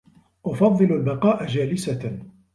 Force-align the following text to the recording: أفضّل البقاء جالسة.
أفضّل 0.45 0.85
البقاء 0.93 1.45
جالسة. 1.47 2.19